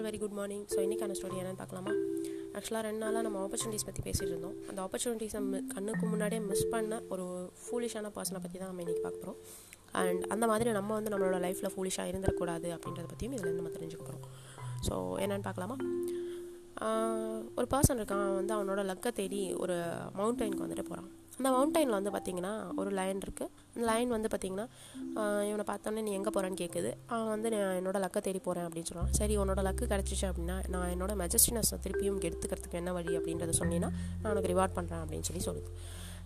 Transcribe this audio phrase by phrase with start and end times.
[0.00, 1.92] All very good morning so இன்றைக்கான story என்னென்னு பார்க்கலாமா?
[2.56, 4.54] ஆக்சுவலாக ரெண்டு நாளாக நம்ம ஆப்பர்ச்சுனிட்டிஸ் பற்றி பேசிகிட்டு இருந்தோம்.
[4.70, 7.24] அந்த ஆப்பர்ச்சுனிட்டிஸ் நம்ம கண்ணுக்கு முன்னாடியே மிஸ் பண்ண ஒரு
[7.62, 9.38] ஃபூலிஷான பர்சனை பற்றி தான் நம்ம இன்றைக்கி பார்க்க போகிறோம்
[10.02, 14.24] அண்ட் அந்த மாதிரி நம்ம வந்து நம்மளோட லைஃப்பில் ஃபூலிஷாக இருந்துடக்கூடாது அப்படின்றத பற்றியும் இதில் நம்ம தெரிஞ்சுக்க போகிறோம்
[14.88, 15.76] ஸோ என்னென்னு பார்க்கலாமா?
[17.58, 18.26] ஒரு பர்சன் இருக்கான்.
[18.40, 19.78] வந்து அவனோட லக்கை தேடி ஒரு
[20.18, 24.66] மவுண்டைனுக்கு வந்துட்டு போகிறான் அந்த மவுண்டைனில் வந்து பார்த்திங்கன்னா ஒரு லைன் இருக்குது அந்த லைன் வந்து பார்த்திங்கன்னா
[25.50, 29.14] இவனை பார்த்தோன்னே நீ எங்கே போகிறேன்னு கேட்குது அவன் வந்து நான் என்னோடய லக்கை தேடி போகிறேன் அப்படின்னு சொல்லுவான்.
[29.20, 34.30] சரி உன்னோட லக்கு கிடச்சிச்சு அப்படின்னா நான் என்னோட மெஜஸ்டினஸை திருப்பியும் எடுத்துக்கிறதுக்கு என்ன வழி அப்படின்றத சொன்னீங்கன்னா நான்
[34.34, 35.72] உனக்கு ரிவார்ட் பண்ணுறேன் அப்படின்னு சொல்லி சொல்லுது.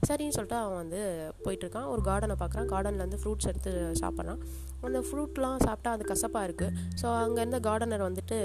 [0.09, 1.01] சரின்னு சொல்லிட்டு அவன் வந்து
[1.45, 2.69] போயிட்டுருக்கான் ஒரு கார்டனை பார்க்குறான்.
[2.73, 4.41] கார்டனில் வந்து ஃப்ரூட்ஸ் எடுத்து சாப்பிட்றான்.
[4.89, 8.39] அந்த ஃப்ரூட்லாம் சாப்பிட்டா அது கசப்பாக இருக்குது ஸோ அங்கேருந்து கார்டனர் வந்துட்டு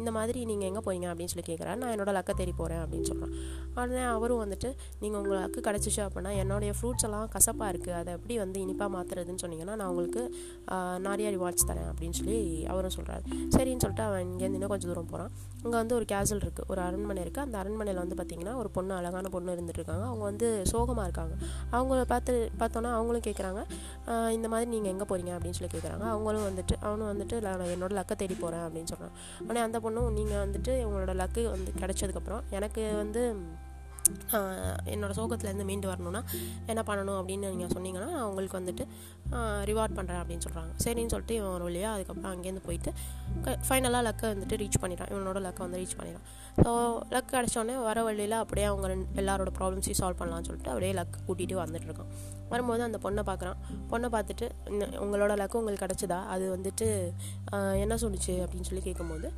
[0.00, 1.08] இந்த மாதிரி நீங்கள் எங்கே போறீங்க?
[1.12, 3.34] அப்படின்னு சொல்லி கேட்குறாரு நான் என்னோடய லக்கை தேடி போகிறேன் அப்படின்னு சொல்கிறேன்
[3.76, 4.68] உடனே அவரும் வந்துட்டு
[5.00, 9.42] நீங்கள் உங்கள் லக்கு கிடச்சிச்சு அப்படின்னா என்னுடைய ஃப்ரூட்ஸ் எல்லாம் கசப்பாக இருக்குது அதை எப்படி வந்து இனிப்பாக மாற்றுறதுன்னு
[9.44, 10.22] சொன்னீங்கன்னா நான் உங்களுக்கு
[11.08, 12.38] நிறைய ரிவார்ட்ஸ் தரேன் அப்படின்னு சொல்லி
[12.74, 13.24] அவரும் சொல்கிறாரு
[13.56, 15.32] சரின்னு சொல்லிட்டு அவன் இங்கேருந்து இன்னும் கொஞ்சம் தூரம் போகிறான்
[15.64, 19.28] அங்கே வந்து ஒரு கேசல் இருக்குது ஒரு அரண்மனை இருக்குது அந்த அரண்மனையில் வந்து பார்த்திங்கன்னா ஒரு பொண்ணு அழகான
[19.28, 20.04] பொண்ணு இருந்துட்டு இருக்காங்க.
[20.10, 21.34] அவங்க வந்து சோகமாக இருக்காங்க.
[21.76, 23.60] அவங்கள பார்த்து பார்த்தோன்னா அவங்களும் கேட்குறாங்க
[24.36, 28.16] இந்த மாதிரி நீங்கள் எங்கே போகிறீங்க அப்படின்னு சொல்லி கேட்குறாங்க அவங்களும் வந்துட்டு அவனும் வந்துட்டு நான் என்னோட லக்கை
[28.16, 29.14] தேடி போகிறேன் அப்படின்னு சொல்கிறான்
[29.48, 33.36] ஆனால் அந்த பொண்ணும் நீங்கள் வந்துட்டு உங்களோட லக்கு வந்து கிடைச்சதுக்கப்புறம் எனக்கு வந்து
[34.94, 36.22] என்னோடய சோகத்துலேருந்து மீண்டு வரணும்னா
[36.72, 38.84] என்ன பண்ணணும் அப்படின்னு நீங்கள் சொன்னீங்கன்னா நான் உங்களுக்கு வந்துட்டு
[39.70, 42.92] ரிவார்ட் பண்ணுறேன் அப்படின்னு சொல்கிறாங்க சரின்னு சொல்லிட்டு இவன் ஒரு வழியாக அதுக்கப்புறம் அங்கேருந்து போயிட்டு
[43.68, 45.10] ஃபைனலாக லக்கை வந்துட்டு ரீச் பண்ணிட்டான்.
[45.14, 46.26] இவனோட லக்கை வந்து ரீச் பண்ணிட்டான்.
[46.62, 46.70] ஸோ
[47.14, 48.88] லக் கிடச்சோடனே வர வழியில் அப்படியே அவங்க
[49.22, 52.10] எல்லாரோட ப்ராப்ளம்ஸையும் சால்வ் பண்ணலாம்னு சொல்லிட்டு அப்படியே லக் கூட்டிகிட்டு வந்துட்டு இருக்கான்.
[52.52, 53.58] வரும்போது அந்த பொண்ணை பார்க்குறான்.
[53.92, 54.46] பொண்ணை பார்த்துட்டு
[55.04, 56.18] உங்களோட லக்கு உங்களுக்கு கிடச்சதா?
[56.34, 56.88] அது வந்துட்டு
[57.84, 58.34] என்ன சொல்லிச்சு?
[58.44, 59.30] அப்படின்னு சொல்லி கேட்கும்போது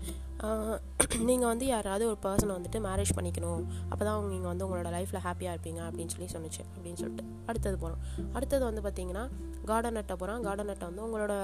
[1.28, 3.62] நீங்கள் வந்து யாராவது ஒரு பர்சனை வந்துட்டு மேரேஜ் பண்ணிக்கணும்.
[3.90, 7.24] அப்போ தான் அவங்க இங்கே வந்து உங்களோட லைஃப்பில் ஹாப்பியாக இருப்பீங்க அப்படின்னு சொல்லி சொன்னிச்சு அப்படின்னு சொல்லிட்டு.
[7.46, 8.00] அடுத்தது போகிறோம்
[8.34, 9.24] அடுத்தது வந்து பார்த்தீங்கன்னா
[9.64, 11.34] கார்டன் நட்டை போகிறோம் கார்டன் நட்டை வந்து உங்களோட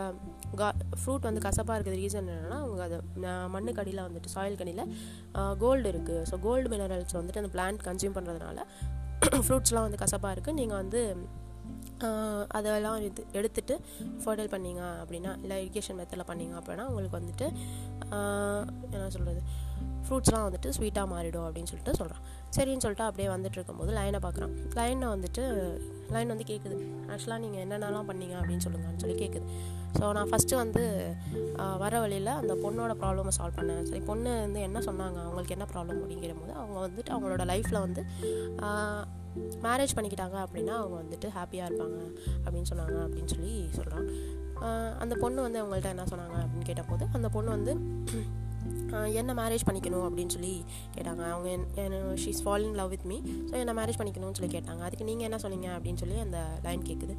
[0.57, 0.69] கா
[0.99, 4.85] ஃப்ரூட் வந்து கசப்பாக இருக்கிறது ரீசன் என்னென்னா அவங்க அது ந- மண்ணுக்கு அடியில் வந்துட்டு சாயில் கடியில்
[5.59, 8.61] கோல்டு இருக்குது ஸோ கோல்டு மினரல்ஸ் வந்துட்டு அந்த பிளான்ட் கன்சியூம் பண்ணுறதுனால
[9.41, 11.01] ஃப்ரூட்ஸ்லாம் வந்து கசப்பாக இருக்குது நீங்கள் வந்து
[12.53, 13.75] அதெல்லாம் இது எடுத்துட்டு
[14.23, 17.47] ஃபர்டைல் பண்ணீங்க அப்படின்னா இல்லை இரிகேஷன் மெத்தடில் பண்ணீங்க அப்படின்னா உங்களுக்கு வந்துட்டு
[18.91, 19.43] என்ன சொல்கிறது
[20.07, 22.23] ஃப்ரூட்ஸ்லாம் வந்துட்டு ஸ்வீட்டாக மாறிடும் அப்படின்னு சொல்லிட்டு சொல்கிறான்.
[22.57, 24.55] சரின்னு சொல்லிட்டு அப்படியே வந்துட்டு இருக்கும்போது லைனை பார்க்குறான்.
[24.79, 25.43] லைனை வந்துட்டு
[26.15, 26.77] லைன் வந்து கேட்குது.
[27.13, 28.35] ஆக்சுவலாக நீங்கள் என்னென்னலாம் பண்ணீங்க?
[28.41, 29.47] அப்படின்னு சொல்லுங்கன்னு சொல்லி கேட்குது.
[29.99, 30.83] ஸோ நான் ஃபஸ்ட்டு வந்து
[31.85, 33.83] வர வழியில் அந்த பொண்ணோட ப்ராப்ளமை சால்வ் பண்ணேன்.
[33.89, 35.19] சரி பொண்ணு வந்து என்ன சொன்னாங்க?
[35.27, 38.05] அவங்களுக்கு என்ன ப்ராப்ளம் அப்படிங்கிற போது அவங்க வந்துட்டு அவங்களோட லைஃப்பில் வந்து
[39.65, 41.99] மேரேஜ் பண்ணிக்கிட்டாங்க அப்படின்னா அவங்க வந்துட்டு ஹாப்பியாக இருப்பாங்க
[42.45, 44.07] அப்படின்னு சொன்னாங்க அப்படின்னு சொல்லி சொல்கிறான்.
[45.03, 47.73] அந்த பொண்ணு வந்து அவங்கள்ட்ட என்ன சொன்னாங்க அப்படின்னு கேட்டபோது அந்த பொண்ணு வந்து
[49.21, 50.53] என்ன மேரேஜ் பண்ணிக்கணும் அப்படின்னு சொல்லி
[50.97, 51.23] கேட்டாங்க.
[51.35, 53.17] அவங்க she's fall in love with me
[53.49, 54.83] so என்ன மேரேஜ் பண்ணிக்கணும்னு சொல்லி கேட்டாங்க.
[54.89, 57.17] அதுக்கு நீங்கள் என்ன சொன்னீங்க அப்படின்னு சொல்லி அந்த லைன் கேட்குது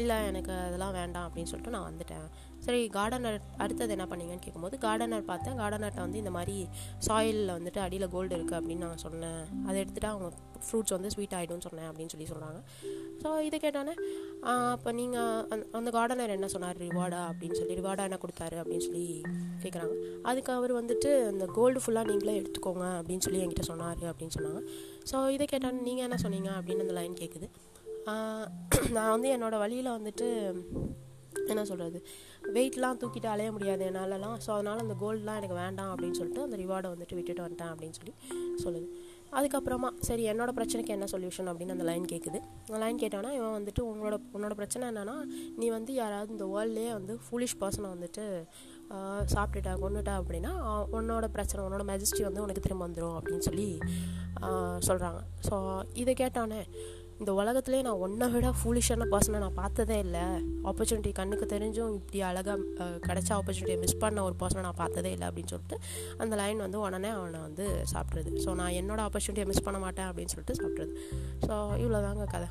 [0.00, 2.26] இல்லை எனக்கு அதெல்லாம் வேண்டாம் அப்படின்னு சொல்லிட்டு நான் வந்துட்டேன்.
[2.66, 5.58] சரி கார்டனர் அடுத்தது என்ன பண்ணீங்கன்னு கேட்கும்போது கார்டனர் பார்த்தேன்.
[5.62, 6.56] கார்டனர்கிட்ட வந்து இந்த மாதிரி
[7.08, 9.42] சாயிலில் வந்துட்டு அடியில் கோல்டு இருக்குது அப்படின்னு நான் சொன்னேன்.
[9.66, 10.30] அதை எடுத்துகிட்டு அவங்க
[10.66, 12.60] ஃப்ரூட்ஸ் வந்து ஸ்வீட் ஆகிடும்னு சொன்னேன் அப்படின்னு சொல்லி சொல்கிறாங்க
[13.22, 13.94] ஸோ இதை கேட்டோன்னே
[14.72, 16.78] அப்போ நீங்கள் அந்த அந்த கார்டனர் என்ன சொன்னார்?
[16.84, 18.56] ரிவார்டா அப்படின்னு சொல்லி ரிவார்டாக என்ன கொடுத்தாரு?
[18.62, 19.04] அப்படின்னு சொல்லி
[19.62, 19.94] கேட்குறாங்க
[20.30, 24.60] அதுக்கு அவர் வந்துட்டு அந்த கோல்டு ஃபுல்லாக நீங்களே எடுத்துக்கோங்க அப்படின்னு சொல்லி என்கிட்ட சொன்னார் அப்படின்னு சொன்னாங்க.
[25.10, 26.50] ஸோ இதை கேட்டால் நீங்கள் என்ன சொன்னீங்க?
[26.58, 27.48] அப்படின்னு அந்த லைன் கேட்குது
[28.96, 30.26] நான் வந்து என்னோடய வழியில் வந்துட்டு
[31.52, 31.98] என்ன சொல்கிறது
[32.56, 34.36] வெயிட்லாம் தூக்கிட்டு அலைய முடியாது என்னாலலாம்.
[34.44, 38.14] ஸோ அதனால் அந்த கோல்டெலாம் எனக்கு வேண்டாம் அப்படின்னு சொல்லிட்டு அந்த ரிவார்டை வந்துட்டு விட்டுட்டு வந்துட்டேன் அப்படின்னு சொல்லி
[38.64, 38.86] சொல்லுது.
[39.34, 43.82] அதுக்கப்புறமா சரி என்னோடய பிரச்சனைக்கு என்ன சொல்யூஷன் அப்படின்னு அந்த லைன் கேட்குது அந்த லைன் கேட்டோன்னா இவன் வந்துட்டு
[43.82, 45.16] உங்களோட உன்னோட பிரச்சனை என்னென்னா
[45.56, 48.24] நீ வந்து யாராவது இந்த வேர்ல்ட்லேயே வந்து ஃபூலிஷ் பர்சனை வந்துட்டு
[49.34, 50.52] சாப்பிட்டுட்டா கொண்டுட்டா அப்படின்னா
[50.92, 53.68] உன்னோட பிரச்சனை உன்னோட மெஜஸ்டி வந்து உனக்கு திரும்ப வந்துடும் அப்படின்னு சொல்லி
[54.88, 55.56] சொல்கிறாங்க ஸோ
[55.94, 56.60] இதை கேட்டோன்னே
[57.24, 60.24] இந்த உலகத்துலேயே நான் ஒன்றை விட ஃபூலிஷான பர்சனை நான் பார்த்ததே இல்லை.
[60.70, 65.52] ஆப்பர்ச்சுனிட்டி கண்ணுக்கு தெரிஞ்சும் இப்படி அழகாக கிடச்ச ஆப்பர்ச்சுனிட்டியை மிஸ் பண்ண ஒரு பர்சனை நான் பார்த்ததே இல்லை அப்படின்னு
[65.52, 65.76] சொல்லிட்டு
[66.22, 68.32] அந்த லைன் வந்து உடனே அவனை வந்து சாப்பிட்றது.
[68.44, 70.92] ஸோ நான் என்னோட ஆப்பர்ச்சுனிட்டியை மிஸ் பண்ண மாட்டேன் அப்படின்னு சொல்லிட்டு சாப்பிட்றது.
[71.46, 72.50] ஸோ இவ்வளோதாங்க கதை.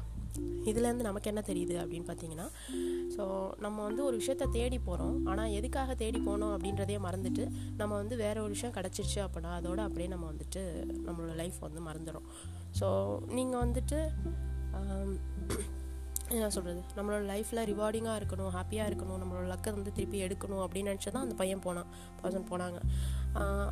[0.69, 2.47] இதுலேருந்து நமக்கு என்ன தெரியுது அப்படின்னு பார்த்தீங்கன்னா
[3.15, 3.23] ஸோ
[3.65, 7.43] நம்ம வந்து ஒரு விஷயத்த தேடி போகிறோம் ஆனால் எதுக்காக தேடி போனோம் அப்படின்றதே மறந்துட்டு
[7.81, 10.63] நம்ம வந்து வேற ஒரு விஷயம் கிடச்சிருச்சு அப்படின்னா அதோட அப்படியே நம்ம வந்துட்டு
[11.07, 12.27] நம்மளோட லைஃப் வந்து மறந்துடும்
[12.79, 12.89] ஸோ
[13.37, 13.99] நீங்கள் வந்துட்டு
[16.35, 21.09] என்ன சொல்கிறது நம்மளோட லைஃப்பில் ரிவார்டிங்காக இருக்கணும் ஹாப்பியாக இருக்கணும் நம்மளோட லக்கை வந்து திருப்பி எடுக்கணும் அப்படின்னு நினச்சி
[21.15, 21.89] தான் அந்த பையன் போனான்
[22.21, 22.77] பர்சன் போனாங்க.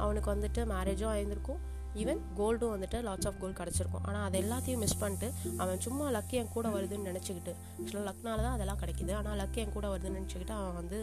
[0.03, 1.61] அவனுக்கு வந்துட்டு மேரேஜும் ஆயிருந்திருக்கும்.
[2.01, 4.03] ஈவன் கோல்டும் வந்துட்டு லாட்ஸ் ஆஃப் கோல்டு கிடச்சிருக்கும்.
[4.09, 5.27] ஆனால் அது எல்லாத்தையும் மிஸ் பண்ணிட்டு
[5.63, 9.13] அவன் சும்மா லக் என் கூட வருதுன்னு நினச்சிக்கிட்டு ஆக்சுவலாக லக்னால தான் அதெல்லாம் கிடைக்குது.
[9.19, 10.99] ஆனால் லக் என் கூட வருதுன்னு நினச்சிக்கிட்டு அவன் வந்து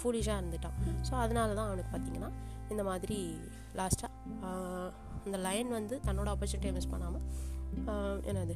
[0.00, 0.76] ஃபூலிஷாக இருந்துட்டான்.
[1.08, 2.30] ஸோ அதனால தான் அவனுக்கு பார்த்தீங்கன்னா
[2.74, 3.18] இந்த மாதிரி
[3.80, 4.12] லாஸ்ட்டாக
[5.24, 7.24] அந்த லைன் வந்து தன்னோட ஆப்பர்ச்சுனிட்டியை மிஸ் பண்ணாமல்
[8.22, 8.54] என்னது?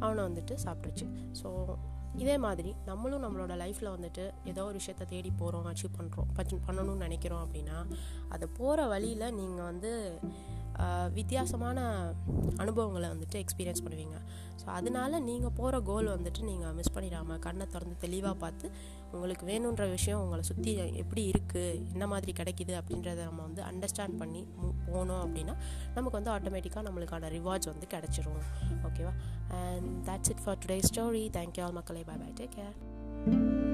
[0.00, 1.06] அவனை வந்துட்டு சாப்பிட்ருச்சு
[1.42, 1.76] ஸோ
[2.16, 7.46] இதே மாதிரி நம்மளும் நம்மளோட லைஃப்பில் வந்துட்டு ஏதோ ஒரு விஷயத்த தேடி போகிறோம் அச்சீவ் பண்ணுறோம் பண்ணணும்னு நினைக்கிறோம்
[7.46, 7.86] அப்படின்னா
[8.28, 10.20] அது போகிற வழியில் நீங்கள் வந்து
[11.16, 11.78] வித்தியாசமான
[12.62, 14.16] அனுபவங்களை வந்துட்டு எக்ஸ்பீரியன்ஸ் பண்ணுவீங்க.
[14.60, 18.66] ஸோ அதனால நீங்கள் போகிற கோல் வந்துட்டு நீங்கள் மிஸ் பண்ணிடாமல் கண்ணை திறந்து தெளிவாக பார்த்து
[19.12, 20.72] உங்களுக்கு வேணுன்ற விஷயம் உங்களை சுற்றி
[21.02, 24.42] எப்படி இருக்குது என்ன மாதிரி கிடைக்கிது அப்படின்றத நம்ம வந்து அண்டர்ஸ்டாண்ட் பண்ணி
[24.88, 25.54] போனோம் அப்படின்னா
[25.96, 28.42] நமக்கு வந்து ஆட்டோமேட்டிக்காக நம்மளுக்கான ரிவார்ட்ஸ் வந்து கிடச்சிரும்.
[28.88, 29.14] ஓகேவா
[29.60, 32.04] and that's it for today story thank you all மக்களே.
[32.10, 33.73] Bye bye take care